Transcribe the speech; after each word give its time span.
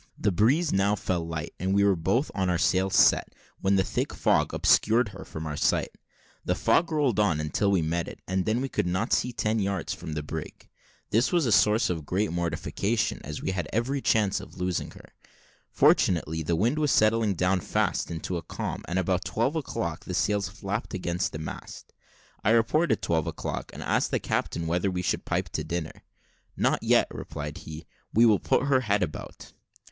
The 0.17 0.31
breeze 0.31 0.73
now 0.73 0.95
fell 0.95 1.23
light, 1.27 1.53
and 1.59 1.75
we 1.75 1.83
were 1.83 1.95
both 1.95 2.31
with 2.33 2.49
our 2.49 2.57
sails 2.57 2.95
set, 2.95 3.35
when 3.59 3.77
a 3.77 3.83
thick 3.83 4.13
fog 4.15 4.51
obscured 4.51 5.09
her 5.09 5.23
from 5.23 5.45
our 5.45 5.55
sight. 5.55 5.91
The 6.43 6.55
fog 6.55 6.91
rolled 6.91 7.19
on 7.19 7.37
till 7.51 7.69
we 7.69 7.83
met 7.83 8.07
it, 8.07 8.19
and 8.27 8.45
then 8.45 8.61
we 8.61 8.67
could 8.67 8.87
not 8.87 9.13
see 9.13 9.31
ten 9.31 9.59
yards 9.59 9.93
from 9.93 10.13
the 10.13 10.23
brig. 10.23 10.67
This 11.11 11.31
was 11.31 11.45
a 11.45 11.51
source 11.51 11.91
of 11.91 12.07
great 12.07 12.31
mortification, 12.33 13.21
as 13.23 13.43
we 13.43 13.51
had 13.51 13.67
every 13.71 14.01
chance 14.01 14.39
of 14.39 14.59
losing 14.59 14.89
her. 14.93 15.13
Fortunately, 15.69 16.41
the 16.41 16.55
wind 16.55 16.79
was 16.79 16.91
settling 16.91 17.35
down 17.35 17.59
fast 17.59 18.09
into 18.09 18.37
a 18.37 18.41
calm, 18.41 18.81
and 18.87 18.97
about 18.97 19.23
twelve 19.23 19.55
o'clock 19.55 20.05
the 20.05 20.15
sails 20.15 20.49
flapped 20.49 20.95
against 20.95 21.31
the 21.31 21.37
mast. 21.37 21.93
I 22.43 22.49
reported 22.49 23.03
twelve 23.03 23.27
o'clock, 23.27 23.69
and 23.71 23.83
asked 23.83 24.09
the 24.09 24.17
captain 24.17 24.65
whether 24.65 24.89
we 24.89 25.03
should 25.03 25.25
pipe 25.25 25.49
to 25.49 25.63
dinner. 25.63 26.01
"Not 26.57 26.81
yet," 26.81 27.05
replied 27.11 27.59
he, 27.59 27.85
"we 28.11 28.25
will 28.25 28.39
put 28.39 28.65
her 28.65 28.79
head 28.81 29.03
about." 29.03 29.53